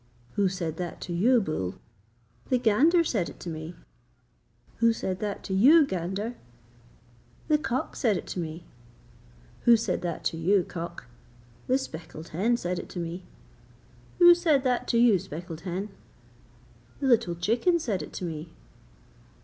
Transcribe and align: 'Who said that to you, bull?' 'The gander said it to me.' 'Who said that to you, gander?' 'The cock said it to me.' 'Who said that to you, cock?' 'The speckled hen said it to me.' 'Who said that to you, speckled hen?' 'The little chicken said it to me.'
'Who 0.31 0.49
said 0.49 0.77
that 0.77 0.99
to 1.01 1.13
you, 1.13 1.39
bull?' 1.39 1.75
'The 2.49 2.57
gander 2.57 3.03
said 3.03 3.29
it 3.29 3.39
to 3.41 3.51
me.' 3.51 3.75
'Who 4.77 4.93
said 4.93 5.19
that 5.19 5.43
to 5.43 5.53
you, 5.53 5.85
gander?' 5.85 6.33
'The 7.49 7.59
cock 7.59 7.95
said 7.95 8.17
it 8.17 8.25
to 8.29 8.39
me.' 8.39 8.63
'Who 9.65 9.77
said 9.77 10.01
that 10.01 10.23
to 10.23 10.37
you, 10.37 10.63
cock?' 10.63 11.05
'The 11.67 11.77
speckled 11.77 12.29
hen 12.29 12.57
said 12.57 12.79
it 12.79 12.89
to 12.89 12.99
me.' 12.99 13.25
'Who 14.17 14.33
said 14.33 14.63
that 14.63 14.87
to 14.87 14.97
you, 14.97 15.19
speckled 15.19 15.61
hen?' 15.61 15.89
'The 16.99 17.05
little 17.07 17.35
chicken 17.35 17.77
said 17.77 18.01
it 18.01 18.11
to 18.13 18.25
me.' 18.25 18.49